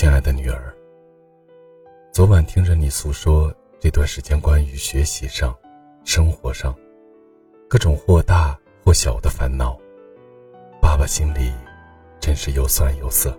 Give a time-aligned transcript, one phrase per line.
[0.00, 0.74] 亲爱的女儿，
[2.10, 5.54] 昨晚听着你诉说这段时间关于学习上、
[6.06, 6.74] 生活上
[7.68, 9.78] 各种或大或小的烦恼，
[10.80, 11.52] 爸爸心里
[12.18, 13.38] 真是又酸又涩。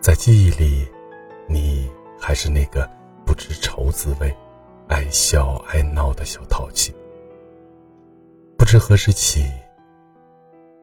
[0.00, 0.84] 在记忆里，
[1.46, 1.88] 你
[2.18, 2.90] 还是那个
[3.24, 4.36] 不知愁滋味、
[4.88, 6.92] 爱笑爱闹的小淘气。
[8.58, 9.48] 不知何时起，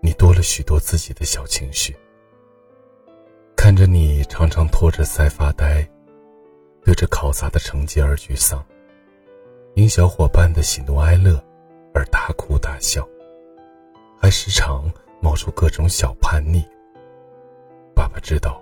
[0.02, 1.94] 你多了许多自己的小情绪。
[3.72, 5.90] 看着你常常托着腮发呆，
[6.84, 8.62] 对着考砸的成绩而沮丧，
[9.76, 11.42] 因小伙伴的喜怒哀乐
[11.94, 13.08] 而大哭大笑，
[14.20, 16.62] 还时常冒出各种小叛逆。
[17.96, 18.62] 爸爸知道，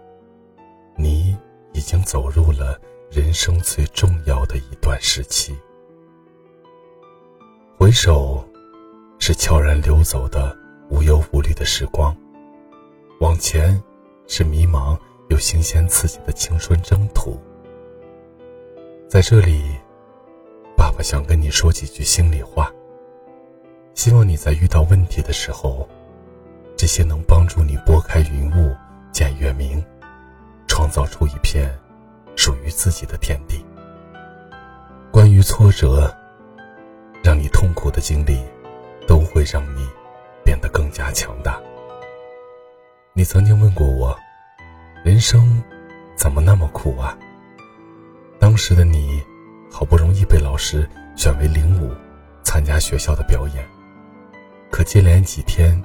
[0.95, 1.35] 你
[1.73, 2.79] 已经走入了
[3.09, 5.57] 人生最重要的一段时期。
[7.79, 8.47] 回首，
[9.17, 10.55] 是悄然流走的
[10.91, 12.15] 无忧无虑的时光；
[13.19, 13.81] 往前。
[14.29, 14.95] 是迷茫
[15.29, 17.37] 又新鲜刺激的青春征途。
[19.09, 19.75] 在这里，
[20.77, 22.71] 爸爸想跟你说几句心里话。
[23.95, 25.89] 希望你在遇到问题的时候，
[26.77, 28.73] 这些能帮助你拨开云雾
[29.11, 29.83] 见月明，
[30.67, 31.75] 创造出一片
[32.35, 33.65] 属于自己的天地。
[35.11, 36.15] 关于挫折，
[37.23, 38.39] 让你痛苦的经历，
[39.07, 39.89] 都会让你
[40.45, 41.59] 变得更加强大。
[43.13, 44.17] 你曾经问过我，
[45.03, 45.61] 人生
[46.15, 47.17] 怎么那么苦啊？
[48.39, 49.21] 当时的你，
[49.71, 51.91] 好不容易被老师选为领舞，
[52.43, 53.65] 参加学校的表演，
[54.71, 55.81] 可接连几天，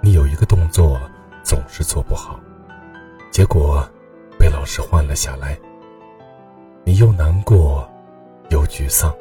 [0.00, 0.98] 你有一个动作
[1.42, 2.38] 总是做不好，
[3.32, 3.86] 结果
[4.38, 5.58] 被老师换了下来。
[6.84, 7.86] 你又难过，
[8.48, 9.12] 又沮丧，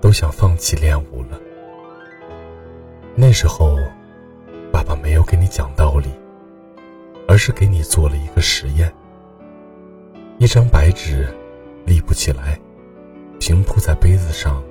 [0.00, 1.40] 都想放弃练舞了。
[3.14, 3.78] 那时候，
[4.72, 6.10] 爸爸没有给你讲道理。
[7.26, 8.92] 而是给你做了一个实验。
[10.38, 11.28] 一张白纸，
[11.86, 12.58] 立不起来，
[13.38, 14.62] 平铺在杯子上，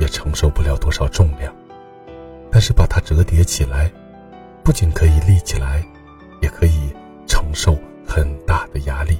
[0.00, 1.54] 也承受不了多少重量。
[2.50, 3.90] 但是把它折叠起来，
[4.62, 5.84] 不仅可以立起来，
[6.40, 6.92] 也可以
[7.26, 9.18] 承受很大的压力。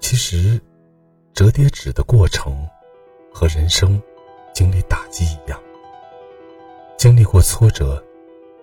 [0.00, 0.60] 其实，
[1.32, 2.68] 折叠纸的过程，
[3.32, 4.00] 和人生
[4.52, 5.58] 经历打击一样，
[6.98, 8.02] 经历过挫折，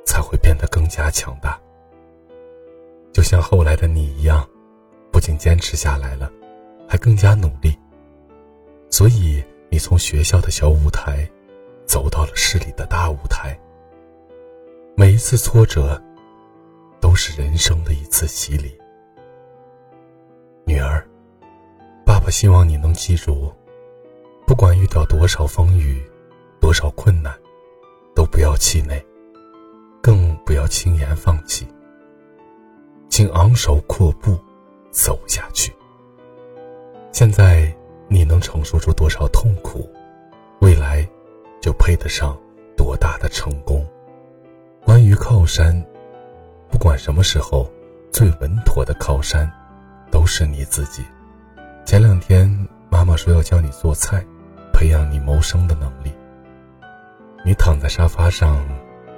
[0.05, 1.59] 才会变得更加强大。
[3.13, 4.47] 就像后来的你一样，
[5.11, 6.31] 不仅坚持下来了，
[6.87, 7.77] 还更加努力。
[8.89, 11.29] 所以你从学校的小舞台，
[11.85, 13.57] 走到了市里的大舞台。
[14.95, 16.01] 每一次挫折，
[16.99, 18.77] 都是人生的一次洗礼。
[20.65, 21.05] 女儿，
[22.05, 23.53] 爸爸希望你能记住，
[24.45, 26.01] 不管遇到多少风雨，
[26.59, 27.33] 多少困难，
[28.15, 29.03] 都不要气馁，
[30.01, 31.67] 更不要轻言放弃。
[33.11, 34.39] 请昂首阔步，
[34.89, 35.69] 走下去。
[37.11, 37.69] 现在
[38.07, 39.85] 你能承受住多少痛苦，
[40.61, 41.05] 未来
[41.61, 42.39] 就配得上
[42.77, 43.85] 多大的成功。
[44.85, 45.75] 关于靠山，
[46.69, 47.69] 不管什么时候，
[48.13, 49.51] 最稳妥的靠山，
[50.09, 51.03] 都是你自己。
[51.85, 52.49] 前两天
[52.89, 54.25] 妈妈说要教你做菜，
[54.71, 56.13] 培养你谋生的能力。
[57.45, 58.65] 你躺在沙发上，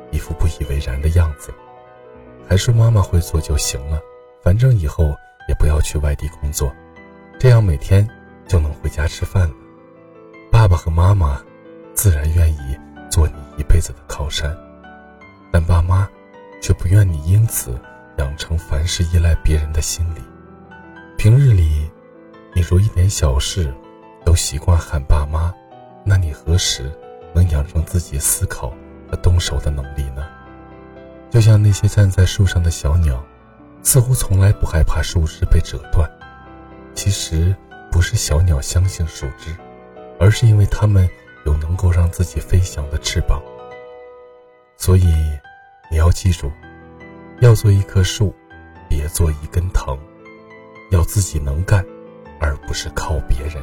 [0.09, 1.53] 一副不以为然的样子。
[2.53, 3.99] 还说妈妈会做就行了，
[4.43, 5.05] 反正以后
[5.49, 6.71] 也不要去外地工作，
[7.39, 8.07] 这样每天
[8.47, 9.55] 就能回家吃饭了。
[10.51, 11.41] 爸爸和妈妈
[11.95, 12.77] 自然愿意
[13.09, 14.55] 做你一辈子的靠山，
[15.51, 16.07] 但爸妈
[16.61, 17.75] 却不愿你因此
[18.19, 20.21] 养成凡事依赖别人的心理。
[21.17, 21.89] 平日里，
[22.53, 23.73] 你若一点小事
[24.23, 25.51] 都习惯喊爸妈，
[26.05, 26.91] 那你何时
[27.33, 28.71] 能养成自己思考
[29.09, 30.23] 和动手的能力呢？
[31.33, 33.19] 就像那些站在树上的小鸟，
[33.81, 36.07] 似乎从来不害怕树枝被折断。
[36.93, 37.55] 其实
[37.91, 39.49] 不是小鸟相信树枝，
[40.19, 41.09] 而是因为它们
[41.47, 43.41] 有能够让自己飞翔的翅膀。
[44.77, 45.11] 所以，
[45.89, 46.51] 你要记住，
[47.39, 48.31] 要做一棵树，
[48.87, 49.97] 别做一根藤。
[50.91, 51.83] 要自己能干，
[52.39, 53.55] 而不是靠别人。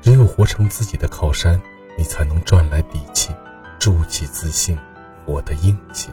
[0.00, 1.60] 只有活成自己的靠山，
[1.98, 3.30] 你才能赚来底气，
[3.78, 4.78] 筑起自信，
[5.26, 6.08] 活得硬气。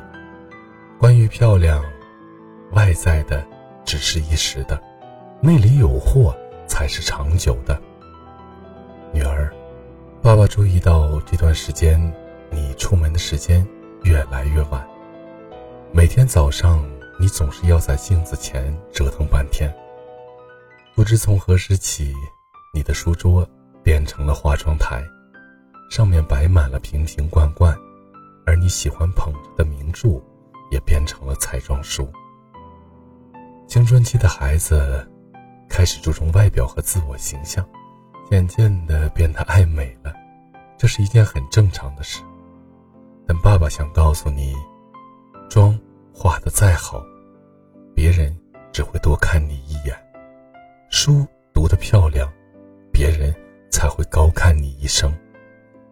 [1.00, 1.82] 关于漂亮，
[2.74, 3.48] 外在的
[3.86, 4.78] 只是一时的，
[5.40, 6.36] 内里有货
[6.68, 7.82] 才是长久的。
[9.14, 9.50] 女儿，
[10.22, 11.98] 爸爸注意到这段时间
[12.50, 13.66] 你出门的时间
[14.04, 14.86] 越来越晚，
[15.94, 16.86] 每天早上
[17.18, 19.74] 你总是要在镜子前折腾半天。
[20.98, 22.14] 不知从何时起，
[22.74, 23.48] 你的书桌
[23.82, 25.02] 变成了化妆台，
[25.90, 27.74] 上面摆满了瓶瓶罐罐，
[28.46, 30.22] 而你喜欢捧着的名著。
[30.70, 32.08] 也变成了彩妆书。
[33.68, 35.08] 青春期的孩子
[35.70, 37.68] 开始注重外表和自我形象，
[38.30, 40.14] 渐渐的变得爱美了，
[40.78, 42.22] 这是一件很正常的事。
[43.28, 44.56] 但爸爸想告诉你，
[45.50, 45.80] 妆
[46.12, 47.04] 化的再好，
[47.96, 48.36] 别人
[48.72, 49.96] 只会多看你一眼；
[50.90, 52.28] 书读得漂亮，
[52.92, 53.32] 别人
[53.72, 55.16] 才会高看你一生。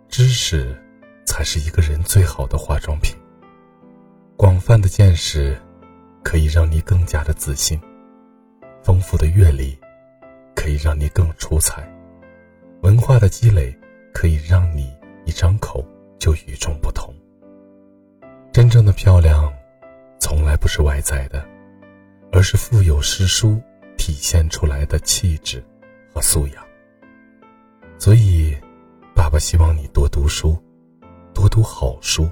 [0.09, 0.75] 知识
[1.25, 3.15] 才是一个人最好的化妆品。
[4.37, 5.59] 广泛的见识
[6.23, 7.81] 可以让你更加的自信，
[8.83, 9.75] 丰富的阅历
[10.55, 11.91] 可以让你更出彩，
[12.83, 13.75] 文化的积累
[14.13, 14.95] 可以让你
[15.25, 15.83] 一张口
[16.19, 17.11] 就与众不同。
[18.53, 19.51] 真正的漂亮，
[20.19, 21.43] 从来不是外在的，
[22.31, 23.59] 而是腹有诗书
[23.97, 25.63] 体现出来的气质
[26.13, 26.63] 和素养。
[27.97, 28.55] 所以。
[29.15, 30.55] 爸爸希望你多读书，
[31.33, 32.29] 多读好书，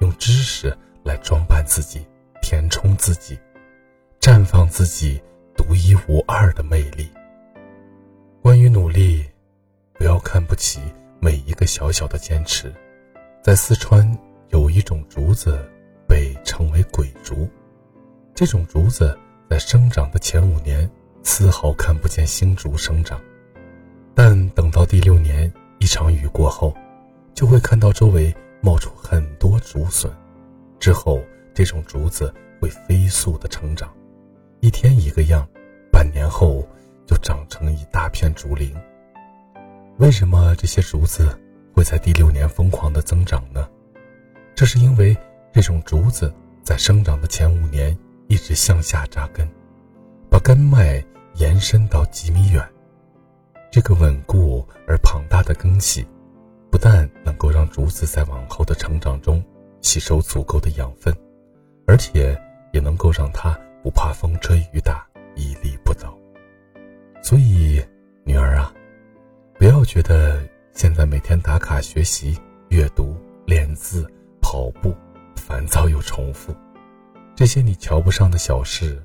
[0.00, 2.06] 用知识来装扮自己，
[2.42, 3.38] 填充自己，
[4.20, 5.20] 绽放自己
[5.56, 7.08] 独一无二的魅力。
[8.42, 9.24] 关于努力，
[9.94, 10.80] 不要看不起
[11.20, 12.72] 每一个小小的坚持。
[13.42, 14.18] 在四川
[14.48, 15.58] 有一种竹子
[16.06, 17.48] 被称为“鬼竹”，
[18.34, 19.18] 这种竹子
[19.48, 20.90] 在生长的前五年
[21.22, 23.20] 丝毫看不见新竹生长，
[24.14, 25.52] 但等到第六年。
[25.82, 26.76] 一场雨过后，
[27.32, 30.12] 就会看到周围冒出很多竹笋，
[30.80, 31.22] 之后
[31.52, 33.94] 这种竹子会飞速的成长，
[34.60, 35.46] 一天一个样，
[35.92, 36.66] 半年后
[37.06, 38.74] 就长成一大片竹林。
[39.98, 41.38] 为什么这些竹子
[41.74, 43.68] 会在第六年疯狂的增长呢？
[44.54, 45.14] 这是因为
[45.52, 46.32] 这种竹子
[46.64, 47.96] 在生长的前五年
[48.26, 49.46] 一直向下扎根，
[50.30, 51.04] 把根脉
[51.34, 52.66] 延伸到几米远。
[53.70, 56.06] 这个稳固而庞大的根系，
[56.70, 59.44] 不但能够让竹子在往后的成长中
[59.80, 61.14] 吸收足够的养分，
[61.86, 62.40] 而且
[62.72, 66.16] 也能够让它不怕风吹雨打，屹立不倒。
[67.22, 67.82] 所以，
[68.24, 68.72] 女儿啊，
[69.58, 70.40] 不要觉得
[70.72, 72.38] 现在每天打卡学习、
[72.68, 73.16] 阅读、
[73.46, 74.06] 练字、
[74.40, 74.94] 跑步，
[75.36, 76.54] 烦躁又重复，
[77.34, 79.02] 这些你瞧不上的小事，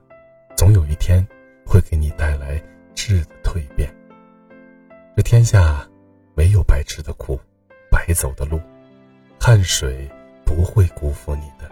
[0.55, 1.25] 总有一天
[1.65, 2.61] 会给你带来
[2.93, 3.93] 质的蜕变。
[5.15, 5.87] 这天下
[6.35, 7.39] 没有白吃的苦，
[7.89, 8.59] 白走的路，
[9.39, 10.09] 汗水
[10.45, 11.69] 不会辜负你的。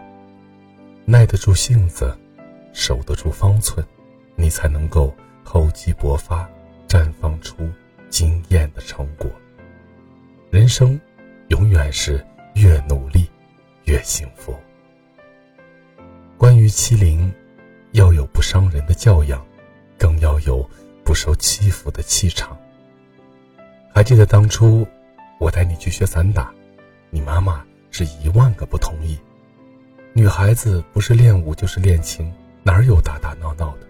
[1.05, 2.17] 耐得住性子，
[2.73, 3.85] 守得住方寸，
[4.35, 6.49] 你才能够厚积薄发，
[6.87, 7.69] 绽放出
[8.09, 9.29] 惊艳的成果。
[10.49, 10.99] 人生
[11.49, 12.25] 永远是
[12.55, 13.29] 越努力
[13.85, 14.55] 越幸福。
[16.37, 17.31] 关于欺凌，
[17.91, 19.45] 要有不伤人的教养，
[19.97, 20.67] 更要有
[21.03, 22.57] 不受欺负的气场。
[23.93, 24.87] 还记得当初
[25.39, 26.51] 我带你去学散打，
[27.09, 29.17] 你妈妈是一万个不同意。
[30.13, 32.29] 女孩子不是练武就是练琴，
[32.63, 33.87] 哪有打打闹闹的？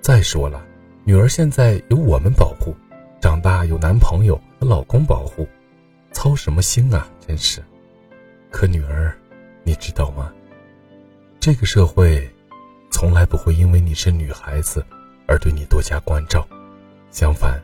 [0.00, 0.64] 再说了，
[1.04, 2.74] 女儿现在有我们保护，
[3.20, 5.46] 长大有男朋友和老公保护，
[6.12, 7.08] 操什么心啊？
[7.26, 7.62] 真是。
[8.50, 9.12] 可女儿，
[9.64, 10.32] 你知道吗？
[11.40, 12.32] 这个社会
[12.90, 14.86] 从来不会因为你是女孩子
[15.26, 16.46] 而对你多加关照，
[17.10, 17.60] 相反。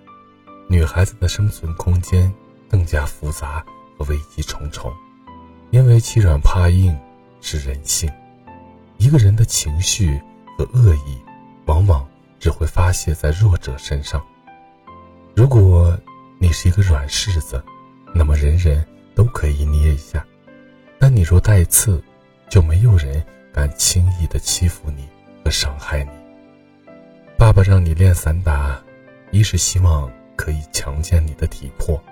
[0.69, 2.32] 女孩子的生存空间
[2.69, 3.64] 更加复杂
[3.97, 4.93] 和危机重重，
[5.73, 6.97] 因为欺软怕硬
[7.41, 8.09] 是人性。
[8.99, 10.21] 一个人的情绪
[10.57, 11.19] 和恶意，
[11.64, 12.07] 往往
[12.38, 14.23] 只会发泄在弱者身上。
[15.35, 15.99] 如果
[16.38, 17.61] 你是一个软柿子，
[18.14, 20.21] 那么人人都可以捏一下；
[21.00, 22.00] 但你若带刺，
[22.49, 25.09] 就没有人敢轻易的欺负你
[25.43, 26.11] 和伤害你。
[27.37, 28.81] 爸爸让你练散打，
[29.33, 30.09] 一是希望。
[30.35, 32.02] 可以强健你的体魄，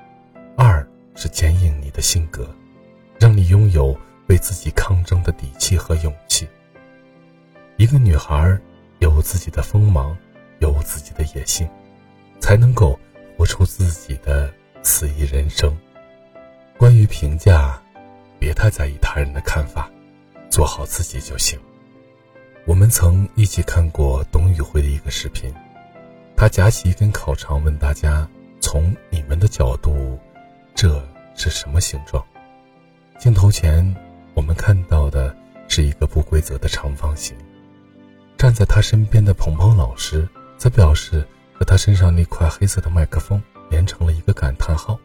[0.55, 0.87] 二
[1.17, 2.49] 是坚硬你的性格，
[3.21, 3.95] 让你拥有
[4.29, 6.49] 为自己抗争的底气和勇气。
[7.77, 8.59] 一个女孩
[8.99, 10.17] 有自己的锋芒，
[10.61, 11.69] 有自己的野心，
[12.41, 12.99] 才能够
[13.37, 14.51] 活出自己的
[14.83, 15.77] 肆意人生。
[16.79, 17.79] 关于评价，
[18.39, 19.91] 别太在意他人的看法，
[20.49, 21.61] 做好自己就行。
[22.65, 25.53] 我们曾一起看过董宇辉的一个视频。
[26.37, 28.27] 他夹起一根烤肠，问大家
[28.63, 30.19] ：“从你们的角度，
[30.75, 32.25] 这是什么形状？”
[33.21, 33.95] 镜头前，
[34.33, 35.37] 我们看到的
[35.69, 37.37] 是一个不规则的长方形。
[38.39, 41.23] 站在他身边的鹏鹏老师则表示，
[41.53, 44.99] 和他身上那块黑色的麦克风连成了一个感叹号。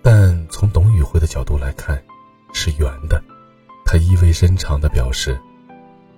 [0.00, 2.00] 但从董宇辉的角度来看，
[2.52, 3.20] 是圆的。
[3.84, 5.36] 他意味深长地表示：“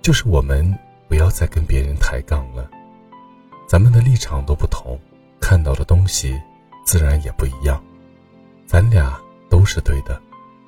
[0.03, 0.71] 就是我们
[1.07, 2.69] 不要再跟别人抬杠了。”
[3.67, 4.99] 咱们的立场都不同，
[5.41, 6.39] 看到的东西
[6.85, 7.83] 自然也不一样。
[8.67, 9.19] 咱俩
[9.49, 10.21] 都是对的，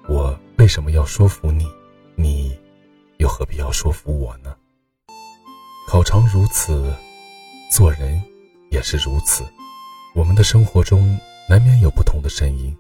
[0.10, 1.72] 我为什么要说服你？
[2.16, 2.58] 你
[3.18, 4.56] 又何必要说服我呢？
[5.88, 6.92] 考场如此，
[7.72, 8.20] 做人
[8.72, 9.44] 也是如此。
[10.16, 11.16] 我们的生活中
[11.48, 12.76] 难免有不同的声音，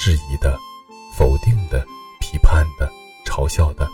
[0.00, 0.58] 质疑的、
[1.14, 1.86] 否定的、
[2.18, 2.90] 批判的、
[3.26, 3.86] 嘲笑的。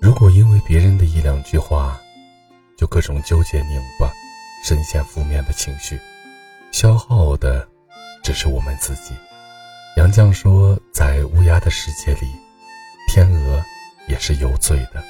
[0.00, 1.96] 如果因为别人的一两句话，
[2.76, 4.10] 就各种纠结拧巴，
[4.64, 5.96] 深陷负面的情绪，
[6.72, 7.68] 消耗的
[8.24, 9.14] 只是我们自己。
[9.96, 12.30] 杨绛说，在乌鸦的世界里，
[13.08, 13.64] 天鹅
[14.08, 15.02] 也是有罪的。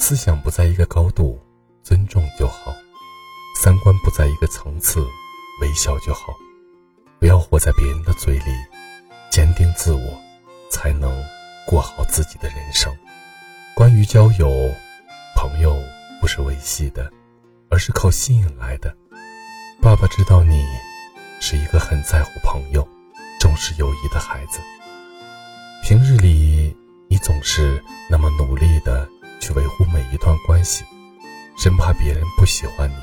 [0.00, 1.40] 思想不在一个高度，
[1.80, 2.72] 尊重就好；
[3.62, 5.06] 三观不在一个层次，
[5.60, 6.34] 微笑就好。
[7.20, 8.50] 不要活在别人的嘴里，
[9.30, 10.20] 坚定自我，
[10.68, 11.24] 才能
[11.64, 12.92] 过好自己的人生。
[13.76, 14.74] 关于交友，
[15.36, 15.80] 朋友
[16.20, 17.08] 不是维系的，
[17.70, 18.92] 而是靠吸引来的。
[19.80, 20.66] 爸爸知道你
[21.40, 22.86] 是一个很在乎朋友、
[23.42, 24.60] 重视友谊的孩子。
[25.82, 26.72] 平日里，
[27.08, 29.08] 你总是那么努力的。
[29.40, 30.84] 去维护每一段关系，
[31.56, 32.94] 生怕别人不喜欢你。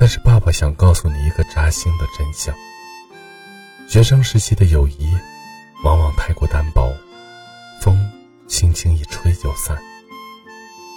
[0.00, 2.52] 但是爸爸想告诉你一个扎心的真相：
[3.88, 5.16] 学生时期的友谊，
[5.84, 6.92] 往往太过单薄，
[7.80, 7.96] 风
[8.48, 9.80] 轻轻一吹就散。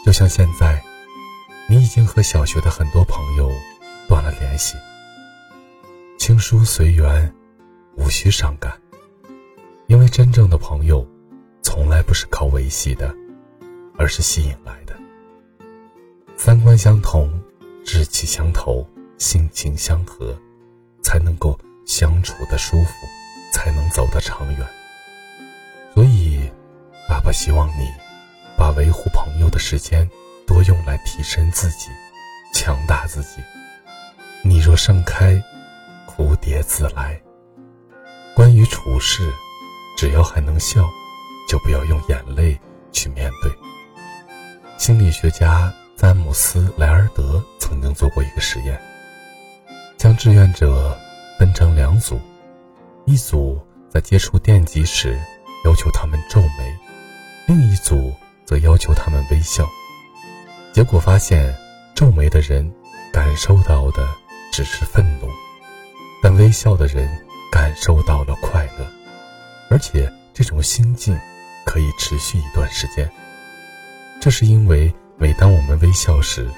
[0.04, 0.82] 就像现在，
[1.68, 3.52] 你已经和小学的很多朋友
[4.10, 4.76] 断了联系。
[6.18, 7.32] 情疏随缘，
[7.96, 8.74] 无需伤感，
[9.88, 11.08] 因为真正的朋友，
[11.62, 13.16] 从来不是靠维系的。
[13.98, 14.94] 而是吸引来的。
[16.36, 17.32] 三观相同，
[17.86, 18.86] 志气相投，
[19.18, 20.38] 性情相合，
[21.02, 22.92] 才能够相处的舒服，
[23.54, 24.68] 才能走得长远。
[25.94, 26.42] 所以，
[27.08, 27.90] 爸爸希望你
[28.58, 30.06] 把维护朋友的时间
[30.46, 31.88] 多用来提升自己，
[32.54, 33.42] 强大自己。
[34.44, 35.42] 你若盛开，
[36.06, 37.18] 蝴蝶自来。
[38.36, 39.32] 关于处事，
[39.98, 40.88] 只要还能笑，
[41.48, 42.60] 就不要用眼泪
[42.92, 43.50] 去面对。
[44.78, 48.78] 心理学家詹姆斯·莱尔德曾经做过一个实验，
[49.98, 51.00] 将志愿者
[51.40, 52.20] 分成两组，
[53.06, 53.58] 一组
[53.90, 55.18] 在接触电极时
[55.64, 56.78] 要求他们皱眉，
[57.48, 58.14] 另一组
[58.46, 59.66] 则要求他们微笑。
[60.74, 61.56] 结果发现，
[61.96, 62.70] 皱眉的人
[63.14, 64.06] 感受到的
[64.52, 65.30] 只是愤怒，
[66.22, 68.86] 但微笑的人感受到了快乐，
[69.70, 71.18] 而且这种心境
[71.66, 73.10] 可以持续一段时间。
[74.22, 76.50] 这是因为，每当我们微笑时，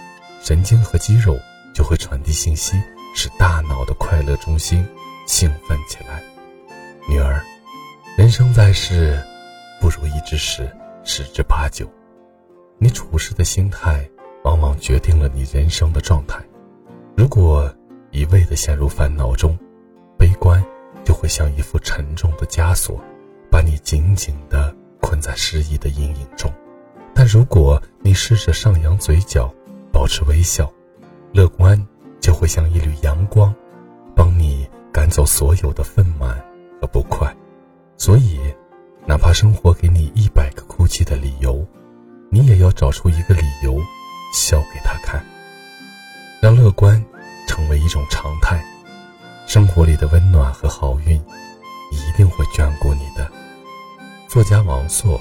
[0.41, 1.38] 神经和肌肉
[1.74, 2.82] 就会传递信息，
[3.13, 4.86] 使大脑的快乐中心
[5.25, 6.22] 兴奋起来。
[7.10, 7.41] 女儿，
[8.17, 9.22] 人生在世，
[9.79, 10.70] 不如意之事
[11.03, 11.89] 十之八九。
[12.79, 14.08] 你处事的心态，
[14.44, 16.39] 往往决定了你人生的状态。
[17.15, 17.74] 如果
[18.12, 19.58] 一味的陷入烦恼中，
[20.17, 20.63] 悲观
[21.08, 23.02] 就会像一副沉重的枷锁，
[23.50, 26.52] 把你紧紧地困在失意的阴影中。
[27.16, 29.50] 但如果你试着上扬嘴角，
[29.90, 30.70] 保持微笑，
[31.32, 31.82] 乐观
[32.20, 33.56] 就会像一缕阳光，
[34.18, 36.36] 帮你赶走所有的愤懑
[36.82, 37.34] 和不快。
[37.96, 38.38] 所以，
[39.06, 41.66] 哪怕生活给你一百个哭泣的理由，
[42.30, 43.82] 你也要找出一个理由，
[44.34, 45.26] 笑给他看。
[46.42, 47.02] 让乐观
[47.48, 48.62] 成为一种常态，
[49.48, 51.16] 生活里的温暖和好运
[51.89, 53.32] 一定会眷顾你的。
[54.27, 55.20] 作家王朔。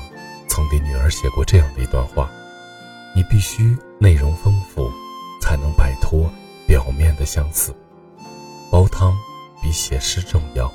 [0.49, 2.30] 曾给女儿写过这样的一段话：
[3.14, 4.90] 你必须内容丰富，
[5.38, 6.33] 才能摆脱
[6.66, 7.75] 表面的相似。
[8.71, 9.14] 煲汤
[9.61, 10.73] 比写诗重要，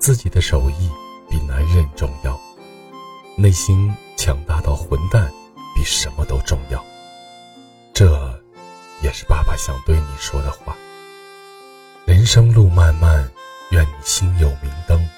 [0.00, 0.90] 自己的手艺
[1.30, 2.36] 比男人重要，
[3.36, 5.32] 内心强大到混蛋
[5.76, 6.84] 比什么都重要。
[7.94, 8.42] 这，
[9.00, 10.76] 也是爸爸想对你说的话。
[12.04, 13.30] 人生路漫漫，
[13.70, 15.08] 愿你心有明灯，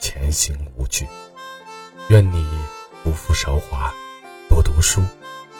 [0.00, 1.06] 前行无惧。
[2.08, 2.46] 愿你。
[3.04, 3.94] 不负韶华，
[4.50, 5.02] 多读书，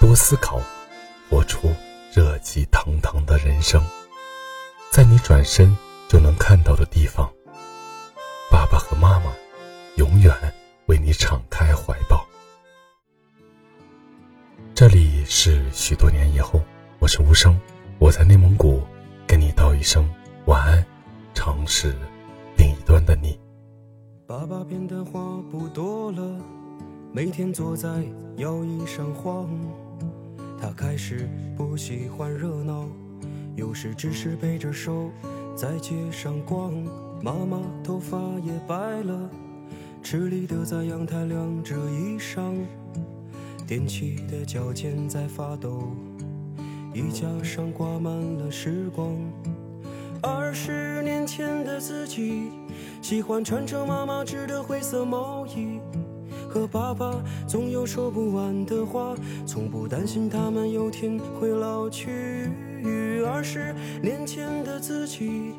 [0.00, 0.60] 多思考，
[1.30, 1.72] 活出
[2.12, 3.82] 热气腾腾的人生。
[4.90, 5.74] 在你转身
[6.08, 7.32] 就能看到的地方，
[8.50, 9.32] 爸爸和妈妈
[9.94, 10.34] 永远
[10.86, 12.26] 为你敞开怀抱。
[14.74, 16.60] 这里是许多年以后，
[16.98, 17.58] 我是无声，
[17.98, 18.84] 我在内蒙古
[19.26, 20.06] 跟你道一声
[20.48, 20.82] 晚安，
[21.34, 21.94] 城市
[22.56, 23.38] 另一端的你。
[24.26, 26.40] 爸爸变的话不多了。
[27.12, 28.02] 每天坐在
[28.38, 29.46] 摇椅上晃，
[30.58, 32.86] 他开始不喜欢热闹，
[33.56, 35.10] 有时只是背着手
[35.54, 36.72] 在街上逛。
[37.22, 39.28] 妈妈头发也白了，
[40.02, 42.54] 吃力的在阳台晾着衣裳，
[43.66, 45.82] 踮起的脚尖在发抖，
[46.94, 49.14] 衣架上挂满了时光。
[50.20, 52.50] 二十年前的自己，
[53.00, 55.78] 喜欢穿着妈妈织的灰色毛衣。
[56.48, 59.14] 和爸爸总有说不完的话，
[59.46, 62.50] 从不担心他们有天会老去。
[63.26, 65.52] 二十年前的自己，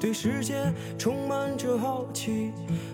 [0.00, 0.54] 对世界
[0.98, 2.52] 充满着好奇，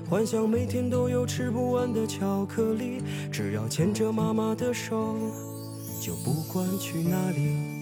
[0.09, 5.17] 幻想每天都有吃不完的巧克力，只要牵着妈妈的手，
[6.01, 7.82] 就不管去哪里。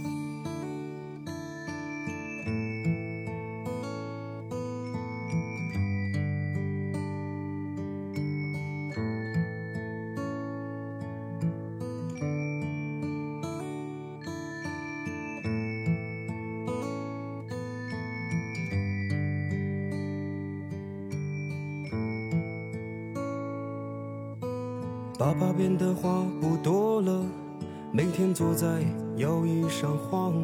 [29.80, 30.34] 上晃。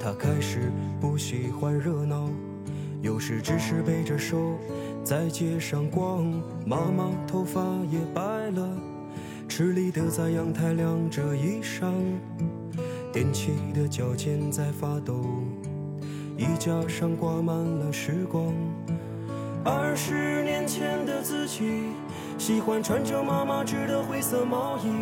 [0.00, 2.28] 他开始不喜欢热闹，
[3.02, 4.56] 有时只是背着手
[5.02, 6.24] 在街上逛。
[6.64, 8.78] 妈妈头发也白了，
[9.48, 11.92] 吃力的在阳台晾着衣裳。
[13.12, 15.24] 踮起的脚尖在发抖，
[16.36, 18.54] 衣架上挂满了时光。
[19.64, 21.86] 二十年前的自己。
[22.38, 24.92] 喜欢穿着妈妈织的灰色毛衣，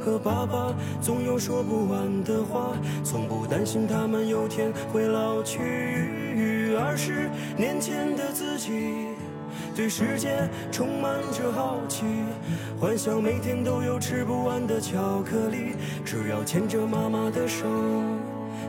[0.00, 2.72] 和爸爸总有说不完的话，
[3.04, 6.74] 从不担心他们有天会老去。
[6.78, 9.08] 二十年前的自己，
[9.76, 12.04] 对世界充满着好奇，
[12.80, 17.66] 幻想每天都有吃不完的巧克力，只要牵着妈妈的手，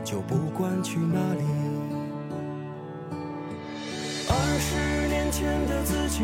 [0.04, 1.42] 就不管去哪里。
[4.28, 6.22] 二十年前的自己。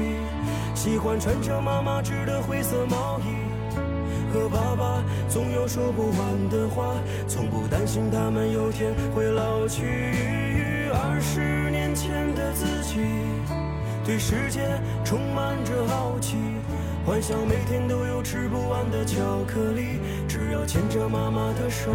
[0.74, 3.24] 喜欢穿着妈妈织的灰色毛衣，
[4.38, 6.94] 和爸爸总有说不完的话，
[7.26, 9.82] 从不担心他们有天会老去。
[10.92, 13.00] 二十年前的自己，
[14.04, 14.60] 对世界
[15.04, 16.36] 充满着好奇，
[17.04, 21.90] 幻想每天都有吃不完的巧克力，只要牵着妈妈的手，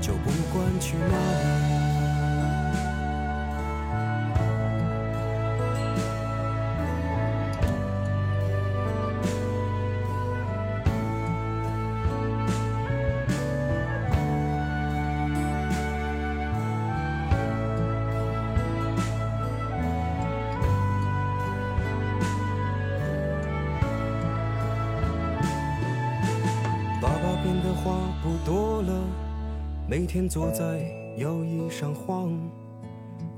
[0.00, 1.79] 就不管去哪里。
[27.82, 28.92] 话不多了，
[29.88, 30.84] 每天坐在
[31.16, 32.30] 摇椅上晃。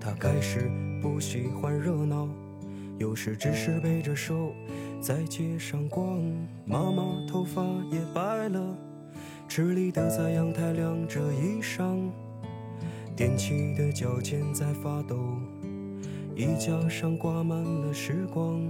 [0.00, 0.68] 他开始
[1.00, 2.28] 不喜欢热闹，
[2.98, 4.52] 有时只是背着手
[5.00, 6.20] 在街上逛。
[6.64, 8.76] 妈妈头发也白了，
[9.46, 12.10] 吃力的在阳台晾着衣裳。
[13.16, 15.16] 踮起的脚尖在发抖，
[16.34, 18.60] 衣架上挂满了时光。